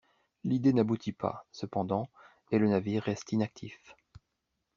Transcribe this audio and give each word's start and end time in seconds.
L'idée 0.43 0.73
n'aboutit 0.73 1.11
pas, 1.11 1.45
cependant, 1.51 2.09
et 2.49 2.57
le 2.57 2.67
navire 2.67 3.03
reste 3.03 3.33
inactif. 3.33 3.95